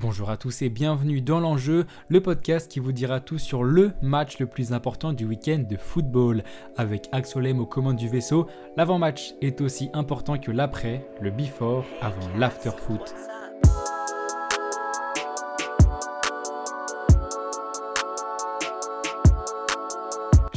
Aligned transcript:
Bonjour 0.00 0.30
à 0.30 0.38
tous 0.38 0.62
et 0.62 0.70
bienvenue 0.70 1.20
dans 1.20 1.40
l'enjeu, 1.40 1.84
le 2.08 2.22
podcast 2.22 2.70
qui 2.70 2.80
vous 2.80 2.90
dira 2.90 3.20
tout 3.20 3.36
sur 3.36 3.62
le 3.62 3.92
match 4.00 4.38
le 4.38 4.46
plus 4.46 4.72
important 4.72 5.12
du 5.12 5.26
week-end 5.26 5.62
de 5.68 5.76
football. 5.76 6.42
Avec 6.78 7.10
Axolem 7.12 7.60
aux 7.60 7.66
commandes 7.66 7.96
du 7.96 8.08
vaisseau, 8.08 8.46
l'avant-match 8.78 9.34
est 9.42 9.60
aussi 9.60 9.90
important 9.92 10.38
que 10.38 10.52
l'après, 10.52 11.06
le 11.20 11.30
before 11.30 11.84
avant 12.00 12.34
l'after-foot. 12.38 13.14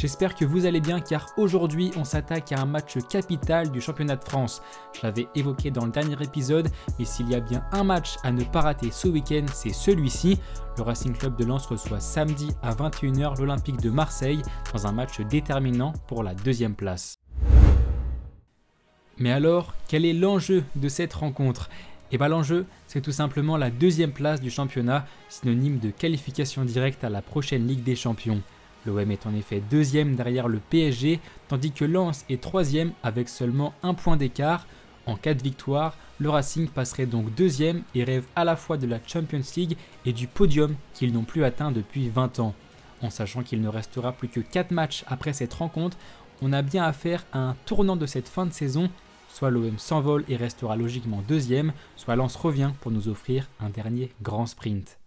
J'espère 0.04 0.36
que 0.36 0.44
vous 0.44 0.66
allez 0.66 0.82
bien 0.82 1.00
car 1.00 1.30
aujourd'hui 1.38 1.94
on 1.96 2.04
s'attaque 2.04 2.52
à 2.52 2.60
un 2.60 2.66
match 2.66 2.98
capital 3.08 3.72
du 3.72 3.80
championnat 3.80 4.18
de 4.18 4.24
France. 4.26 4.62
Je 4.92 5.00
l'avais 5.02 5.30
évoqué 5.34 5.72
dans 5.72 5.86
le 5.86 5.92
dernier 5.92 6.22
épisode, 6.22 6.68
mais 7.00 7.06
s'il 7.06 7.30
y 7.30 7.36
a 7.36 7.40
bien 7.40 7.64
un 7.72 7.86
match 7.86 8.18
à 8.22 8.34
ne 8.34 8.44
pas 8.44 8.60
rater 8.60 8.92
ce 8.92 9.08
week-end, 9.08 9.46
c'est 9.54 9.72
celui-ci. 9.72 10.42
Le 10.76 10.84
Racing 10.84 11.14
Club 11.14 11.38
de 11.38 11.46
Lens 11.46 11.66
reçoit 11.68 12.02
samedi 12.02 12.50
à 12.62 12.76
21h 12.76 13.40
l'Olympique 13.40 13.80
de 13.80 13.90
Marseille 13.90 14.42
dans 14.74 14.86
un 14.88 14.92
match 14.92 15.22
déterminant 15.22 15.94
pour 16.08 16.22
la 16.22 16.34
deuxième 16.34 16.76
place. 16.76 17.16
Mais 19.20 19.32
alors, 19.32 19.74
quel 19.88 20.04
est 20.04 20.12
l'enjeu 20.12 20.66
de 20.76 20.90
cette 20.90 21.14
rencontre? 21.14 21.70
Et 22.12 22.16
eh 22.16 22.18
bien 22.18 22.28
l'enjeu, 22.28 22.66
c'est 22.88 23.00
tout 23.00 23.14
simplement 23.14 23.56
la 23.56 23.70
deuxième 23.70 24.12
place 24.12 24.42
du 24.42 24.52
championnat, 24.52 25.08
synonyme 25.30 25.80
de 25.80 25.92
qualification 25.92 26.66
directe 26.66 27.06
à 27.06 27.10
la 27.10 27.22
prochaine 27.22 27.66
Ligue 27.66 27.84
des 27.84 27.96
Champions. 27.96 28.42
L'OM 28.86 29.12
est 29.12 29.26
en 29.26 29.34
effet 29.34 29.62
deuxième 29.72 30.16
derrière 30.16 30.48
le 30.48 30.60
PSG, 30.60 31.20
tandis 31.48 31.72
que 31.72 31.86
Lens 31.86 32.26
est 32.30 32.42
troisième 32.42 32.92
avec 33.02 33.30
seulement 33.30 33.74
un 33.82 33.94
point 33.94 34.18
d'écart. 34.18 34.68
En 35.06 35.16
cas 35.16 35.34
de 35.34 35.44
victoire, 35.44 35.98
le 36.20 36.30
Racing 36.30 36.68
passerait 36.68 37.06
donc 37.06 37.34
deuxième 37.36 37.84
et 37.96 38.04
rêve 38.04 38.26
à 38.36 38.44
la 38.44 38.56
fois 38.56 38.78
de 38.78 38.88
la 38.88 39.00
Champions 39.06 39.42
League 39.56 39.78
et 40.06 40.14
du 40.14 40.28
podium 40.28 40.76
qu'ils 40.94 41.14
n'ont 41.14 41.24
plus 41.24 41.44
atteint 41.44 41.72
depuis 41.72 42.10
20 42.10 42.40
ans. 42.40 42.54
En 43.02 43.10
sachant 43.10 43.44
qu'il 43.44 43.62
ne 43.62 43.68
restera 43.68 44.14
plus 44.14 44.30
que 44.30 44.40
4 44.40 44.72
matchs 44.72 45.04
après 45.08 45.34
cette 45.34 45.54
rencontre, 45.54 45.98
on 46.42 46.54
a 46.54 46.62
bien 46.62 46.84
affaire 46.84 47.26
à 47.34 47.40
un 47.40 47.56
tournant 47.66 47.96
de 47.96 48.06
cette 48.06 48.30
fin 48.30 48.46
de 48.46 48.54
saison. 48.54 48.90
Soit 49.30 49.50
l'OM 49.50 49.78
s'envole 49.80 50.26
et 50.30 50.36
restera 50.36 50.76
logiquement 50.76 51.24
deuxième, 51.28 51.74
soit 51.96 52.16
Lens 52.16 52.36
revient 52.36 52.72
pour 52.82 52.92
nous 52.92 53.08
offrir 53.08 53.50
un 53.60 53.70
dernier 53.70 54.12
grand 54.22 54.46
sprint. 54.46 55.00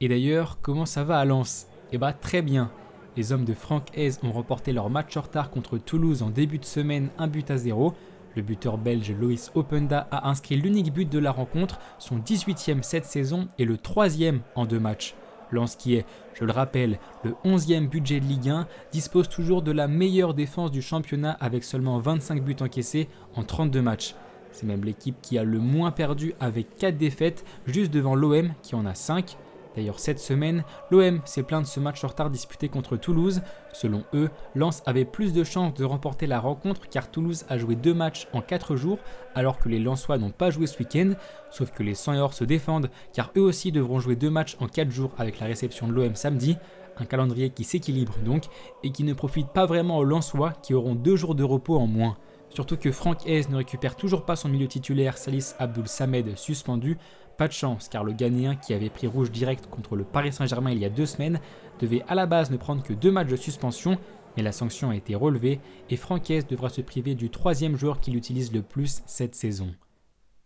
Et 0.00 0.08
d'ailleurs, 0.08 0.58
comment 0.62 0.86
ça 0.86 1.04
va 1.04 1.18
à 1.18 1.24
Lens? 1.24 1.66
Eh 1.92 1.98
bah 1.98 2.12
très 2.12 2.42
bien. 2.42 2.70
Les 3.16 3.32
hommes 3.32 3.44
de 3.44 3.54
Franck 3.54 3.88
Hez 3.96 4.10
ont 4.24 4.32
remporté 4.32 4.72
leur 4.72 4.90
match 4.90 5.16
en 5.16 5.20
retard 5.20 5.50
contre 5.50 5.78
Toulouse 5.78 6.22
en 6.22 6.30
début 6.30 6.58
de 6.58 6.64
semaine, 6.64 7.10
un 7.18 7.28
but 7.28 7.50
à 7.50 7.56
zéro. 7.56 7.94
Le 8.34 8.42
buteur 8.42 8.78
belge 8.78 9.12
Loïs 9.12 9.52
Openda 9.54 10.08
a 10.10 10.28
inscrit 10.28 10.56
l'unique 10.56 10.92
but 10.92 11.08
de 11.08 11.20
la 11.20 11.30
rencontre, 11.30 11.78
son 11.98 12.18
18e 12.18 12.82
cette 12.82 13.04
saison 13.04 13.46
et 13.58 13.64
le 13.64 13.76
3e 13.76 14.40
en 14.56 14.66
deux 14.66 14.80
matchs. 14.80 15.14
Lens 15.52 15.76
qui 15.76 15.94
est, 15.94 16.04
je 16.32 16.44
le 16.44 16.50
rappelle, 16.50 16.98
le 17.22 17.36
11e 17.44 17.88
budget 17.88 18.18
de 18.18 18.24
Ligue 18.24 18.48
1, 18.48 18.66
dispose 18.90 19.28
toujours 19.28 19.62
de 19.62 19.70
la 19.70 19.86
meilleure 19.86 20.34
défense 20.34 20.72
du 20.72 20.82
championnat 20.82 21.36
avec 21.38 21.62
seulement 21.62 21.98
25 21.98 22.42
buts 22.42 22.56
encaissés 22.60 23.08
en 23.36 23.44
32 23.44 23.80
matchs. 23.80 24.16
C'est 24.50 24.66
même 24.66 24.84
l'équipe 24.84 25.16
qui 25.22 25.38
a 25.38 25.44
le 25.44 25.60
moins 25.60 25.92
perdu 25.92 26.34
avec 26.40 26.76
4 26.76 26.96
défaites, 26.96 27.44
juste 27.66 27.92
devant 27.92 28.16
l'OM 28.16 28.52
qui 28.62 28.74
en 28.74 28.86
a 28.86 28.94
5. 28.94 29.36
D'ailleurs, 29.76 29.98
cette 29.98 30.20
semaine, 30.20 30.64
l'OM 30.90 31.20
s'est 31.24 31.42
plaint 31.42 31.62
de 31.62 31.66
ce 31.66 31.80
match 31.80 32.04
en 32.04 32.08
retard 32.08 32.30
disputé 32.30 32.68
contre 32.68 32.96
Toulouse. 32.96 33.42
Selon 33.72 34.04
eux, 34.14 34.30
Lens 34.54 34.82
avait 34.86 35.04
plus 35.04 35.32
de 35.32 35.42
chances 35.42 35.74
de 35.74 35.84
remporter 35.84 36.26
la 36.26 36.38
rencontre 36.38 36.88
car 36.88 37.10
Toulouse 37.10 37.44
a 37.48 37.58
joué 37.58 37.74
deux 37.74 37.94
matchs 37.94 38.28
en 38.32 38.40
quatre 38.40 38.76
jours 38.76 38.98
alors 39.34 39.58
que 39.58 39.68
les 39.68 39.80
Lensois 39.80 40.18
n'ont 40.18 40.30
pas 40.30 40.50
joué 40.50 40.66
ce 40.66 40.78
week-end. 40.78 41.14
Sauf 41.50 41.72
que 41.72 41.82
les 41.82 41.94
100 41.94 42.30
se 42.30 42.44
défendent 42.44 42.90
car 43.12 43.30
eux 43.36 43.42
aussi 43.42 43.72
devront 43.72 43.98
jouer 43.98 44.16
deux 44.16 44.30
matchs 44.30 44.56
en 44.60 44.68
quatre 44.68 44.90
jours 44.90 45.12
avec 45.18 45.40
la 45.40 45.46
réception 45.46 45.88
de 45.88 45.92
l'OM 45.92 46.14
samedi. 46.14 46.56
Un 46.96 47.04
calendrier 47.04 47.50
qui 47.50 47.64
s'équilibre 47.64 48.14
donc 48.24 48.44
et 48.84 48.92
qui 48.92 49.02
ne 49.02 49.14
profite 49.14 49.48
pas 49.48 49.66
vraiment 49.66 49.98
aux 49.98 50.04
Lensois 50.04 50.52
qui 50.62 50.74
auront 50.74 50.94
deux 50.94 51.16
jours 51.16 51.34
de 51.34 51.42
repos 51.42 51.76
en 51.76 51.88
moins. 51.88 52.16
Surtout 52.54 52.76
que 52.76 52.92
Franck 52.92 53.26
Hez 53.26 53.48
ne 53.48 53.56
récupère 53.56 53.96
toujours 53.96 54.24
pas 54.24 54.36
son 54.36 54.48
milieu 54.48 54.68
titulaire 54.68 55.18
Salis 55.18 55.54
Abdul 55.58 55.88
Samed 55.88 56.38
suspendu. 56.38 56.98
Pas 57.36 57.48
de 57.48 57.52
chance 57.52 57.88
car 57.88 58.04
le 58.04 58.12
Ghanéen 58.12 58.54
qui 58.54 58.72
avait 58.72 58.90
pris 58.90 59.08
rouge 59.08 59.32
direct 59.32 59.66
contre 59.66 59.96
le 59.96 60.04
Paris 60.04 60.32
Saint-Germain 60.32 60.70
il 60.70 60.78
y 60.78 60.84
a 60.84 60.88
deux 60.88 61.04
semaines 61.04 61.40
devait 61.80 62.04
à 62.06 62.14
la 62.14 62.26
base 62.26 62.52
ne 62.52 62.56
prendre 62.56 62.84
que 62.84 62.92
deux 62.92 63.10
matchs 63.10 63.30
de 63.30 63.34
suspension, 63.34 63.98
mais 64.36 64.44
la 64.44 64.52
sanction 64.52 64.90
a 64.90 64.94
été 64.94 65.16
relevée 65.16 65.58
et 65.90 65.96
Franck 65.96 66.30
Hez 66.30 66.44
devra 66.44 66.68
se 66.68 66.80
priver 66.80 67.16
du 67.16 67.28
troisième 67.28 67.76
joueur 67.76 67.98
qu'il 67.98 68.14
utilise 68.14 68.52
le 68.52 68.62
plus 68.62 69.02
cette 69.04 69.34
saison. 69.34 69.74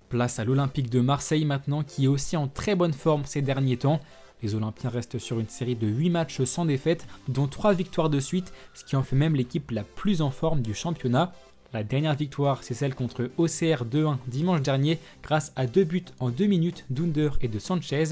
Place 0.09 0.39
à 0.39 0.47
l'Olympique 0.47 0.89
de 0.89 1.01
Marseille 1.01 1.45
maintenant 1.45 1.83
qui 1.83 2.07
est 2.07 2.09
aussi 2.09 2.39
en 2.39 2.49
très 2.49 2.75
bonne 2.75 2.95
forme 2.95 3.27
ces 3.27 3.43
derniers 3.43 3.77
temps. 3.77 4.01
Les 4.43 4.55
Olympiens 4.55 4.89
restent 4.89 5.19
sur 5.19 5.41
une 5.41 5.49
série 5.49 5.77
de 5.77 5.87
8 5.87 6.09
matchs 6.09 6.43
sans 6.45 6.65
défaite, 6.65 7.07
dont 7.27 7.49
3 7.49 7.75
victoires 7.75 8.09
de 8.09 8.21
suite, 8.21 8.53
ce 8.73 8.85
qui 8.85 8.97
en 8.97 9.03
fait 9.03 9.17
même 9.17 9.35
l'équipe 9.35 9.71
la 9.73 9.83
plus 9.83 10.23
en 10.23 10.31
forme 10.31 10.63
du 10.63 10.73
championnat. 10.73 11.33
La 11.75 11.85
dernière 11.85 12.15
victoire, 12.15 12.63
c'est 12.63 12.73
celle 12.73 12.95
contre 12.95 13.31
OCR 13.37 13.85
2-1 13.85 14.17
dimanche 14.27 14.63
dernier 14.63 14.99
grâce 15.23 15.53
à 15.55 15.67
deux 15.67 15.85
buts 15.85 16.07
en 16.19 16.31
deux 16.31 16.47
minutes 16.47 16.87
d'Under 16.89 17.29
et 17.43 17.49
de 17.49 17.59
Sanchez. 17.59 18.05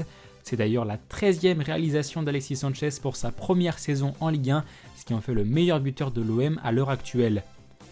C'est 0.43 0.57
d'ailleurs 0.57 0.85
la 0.85 0.99
13e 1.09 1.63
réalisation 1.63 2.21
d'Alexis 2.21 2.57
Sanchez 2.57 2.89
pour 3.01 3.15
sa 3.15 3.31
première 3.31 3.79
saison 3.79 4.13
en 4.19 4.29
Ligue 4.29 4.51
1, 4.51 4.63
ce 4.95 5.05
qui 5.05 5.15
en 5.15 5.21
fait 5.21 5.33
le 5.33 5.43
meilleur 5.43 5.79
buteur 5.79 6.11
de 6.11 6.21
l'OM 6.21 6.61
à 6.63 6.71
l'heure 6.71 6.91
actuelle. 6.91 7.43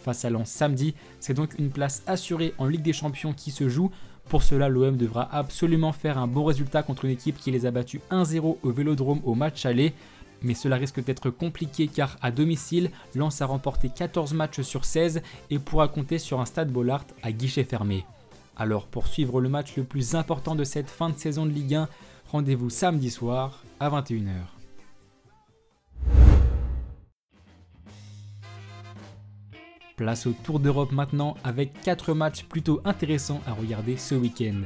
Face 0.04 0.24
à 0.24 0.30
Lens 0.30 0.52
samedi, 0.52 0.94
c'est 1.20 1.34
donc 1.34 1.58
une 1.58 1.72
place 1.72 2.04
assurée 2.06 2.54
en 2.60 2.68
Ligue 2.68 2.84
des 2.84 2.94
Champions 2.94 3.34
qui 3.34 3.50
se 3.50 3.68
joue. 3.68 3.90
Pour 4.30 4.44
cela, 4.44 4.70
l'OM 4.70 4.98
devra 4.98 5.28
absolument 5.36 5.94
faire 5.94 6.20
un 6.20 6.28
bon 6.28 6.46
résultat 6.46 6.84
contre 6.84 7.06
une 7.06 7.12
équipe 7.12 7.40
qui 7.40 7.50
les 7.50 7.66
a 7.66 7.72
battus 7.72 8.02
1-0 8.12 8.58
au 8.62 8.72
Vélodrome 8.72 9.22
au 9.24 9.34
match 9.34 9.66
aller 9.66 9.94
mais 10.42 10.54
cela 10.54 10.76
risque 10.76 11.04
d'être 11.04 11.30
compliqué 11.30 11.88
car 11.88 12.18
à 12.22 12.32
domicile, 12.32 12.92
Lens 13.16 13.42
a 13.42 13.46
remporté 13.46 13.90
14 13.90 14.34
matchs 14.34 14.62
sur 14.62 14.86
16 14.86 15.22
et 15.50 15.60
pourra 15.60 15.88
compter 15.88 16.20
sur 16.20 16.40
un 16.40 16.46
stade 16.46 16.72
Bollard 16.72 17.06
à 17.24 17.32
guichet 17.32 17.64
fermé. 17.64 18.06
Alors 18.58 18.88
pour 18.88 19.08
suivre 19.08 19.42
le 19.42 19.50
match 19.50 19.76
le 19.76 19.84
plus 19.84 20.16
important 20.16 20.56
de 20.56 20.64
cette 20.64 20.90
fin 20.90 21.10
de 21.10 21.18
saison 21.18 21.46
de 21.46 21.52
Ligue 21.52 21.76
1, 21.76 21.90
rendez-vous 22.32 22.70
samedi 22.70 23.12
soir 23.12 23.64
à 23.80 23.90
21h. 23.90 24.32
Place 29.96 30.28
au 30.28 30.32
Tour 30.32 30.60
d'Europe 30.60 30.92
maintenant 30.92 31.36
avec 31.44 31.82
4 31.82 32.14
matchs 32.14 32.44
plutôt 32.44 32.82
intéressants 32.84 33.42
à 33.48 33.54
regarder 33.54 33.96
ce 33.96 34.14
week-end. 34.16 34.64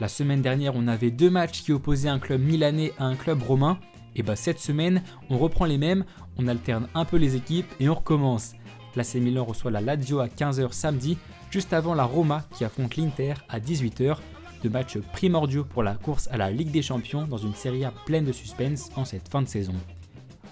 La 0.00 0.08
semaine 0.08 0.42
dernière, 0.42 0.76
on 0.76 0.86
avait 0.86 1.10
deux 1.10 1.30
matchs 1.30 1.62
qui 1.62 1.72
opposaient 1.72 2.08
un 2.08 2.18
club 2.18 2.40
milanais 2.40 2.92
à 2.98 3.06
un 3.06 3.16
club 3.16 3.42
romain. 3.42 3.78
Et 4.18 4.24
bah 4.24 4.34
cette 4.34 4.58
semaine, 4.58 5.02
on 5.30 5.38
reprend 5.38 5.64
les 5.64 5.78
mêmes, 5.78 6.04
on 6.38 6.48
alterne 6.48 6.88
un 6.94 7.04
peu 7.04 7.16
les 7.16 7.36
équipes 7.36 7.72
et 7.78 7.88
on 7.88 7.94
recommence. 7.94 8.54
L'AC 8.96 9.14
Milan 9.14 9.44
reçoit 9.44 9.70
la 9.70 9.80
Lazio 9.80 10.18
à 10.18 10.26
15h 10.26 10.72
samedi, 10.72 11.16
juste 11.50 11.72
avant 11.72 11.94
la 11.94 12.02
Roma 12.02 12.44
qui 12.56 12.64
affronte 12.64 12.96
l'Inter 12.96 13.34
à 13.48 13.60
18h. 13.60 14.16
Deux 14.64 14.70
matchs 14.70 14.98
primordiaux 15.12 15.62
pour 15.62 15.84
la 15.84 15.94
course 15.94 16.28
à 16.32 16.36
la 16.36 16.50
Ligue 16.50 16.72
des 16.72 16.82
Champions 16.82 17.28
dans 17.28 17.38
une 17.38 17.54
série 17.54 17.84
A 17.84 17.92
pleine 18.06 18.24
de 18.24 18.32
suspense 18.32 18.90
en 18.96 19.04
cette 19.04 19.28
fin 19.28 19.40
de 19.40 19.46
saison. 19.46 19.74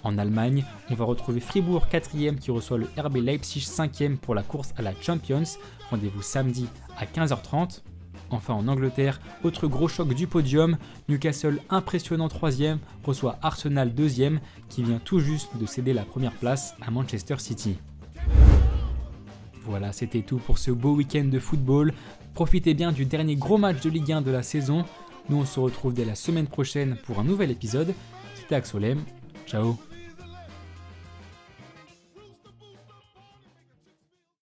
En 0.01 0.17
Allemagne, 0.17 0.63
on 0.89 0.95
va 0.95 1.03
retrouver 1.03 1.41
Fribourg 1.41 1.87
4ème 1.91 2.37
qui 2.37 2.51
reçoit 2.51 2.77
le 2.77 2.87
RB 2.97 3.17
Leipzig 3.17 3.67
5ème 3.67 4.15
pour 4.15 4.33
la 4.33 4.43
course 4.43 4.73
à 4.77 4.81
la 4.81 4.93
Champions. 5.01 5.43
Rendez-vous 5.89 6.21
samedi 6.21 6.67
à 6.97 7.03
15h30. 7.03 7.81
Enfin 8.29 8.53
en 8.53 8.67
Angleterre, 8.67 9.19
autre 9.43 9.67
gros 9.67 9.87
choc 9.87 10.13
du 10.13 10.27
podium, 10.27 10.77
Newcastle 11.07 11.61
impressionnant 11.69 12.27
3 12.27 12.51
reçoit 13.03 13.37
Arsenal 13.41 13.93
2 13.93 14.07
qui 14.69 14.83
vient 14.83 14.99
tout 15.03 15.19
juste 15.19 15.57
de 15.57 15.65
céder 15.65 15.93
la 15.93 16.03
première 16.03 16.33
place 16.33 16.75
à 16.81 16.91
Manchester 16.91 17.35
City. 17.39 17.77
Voilà, 19.65 19.91
c'était 19.91 20.21
tout 20.21 20.37
pour 20.37 20.57
ce 20.57 20.71
beau 20.71 20.95
week-end 20.95 21.25
de 21.25 21.39
football. 21.39 21.93
Profitez 22.33 22.73
bien 22.73 22.91
du 22.91 23.05
dernier 23.05 23.35
gros 23.35 23.57
match 23.57 23.81
de 23.81 23.89
Ligue 23.89 24.11
1 24.11 24.21
de 24.21 24.31
la 24.31 24.43
saison. 24.43 24.85
Nous 25.29 25.37
on 25.37 25.45
se 25.45 25.59
retrouve 25.59 25.93
dès 25.93 26.05
la 26.05 26.15
semaine 26.15 26.47
prochaine 26.47 26.97
pour 27.05 27.19
un 27.19 27.23
nouvel 27.23 27.51
épisode. 27.51 27.93
C'était 28.35 28.55
Axolem. 28.55 29.03
Ciao 29.45 29.77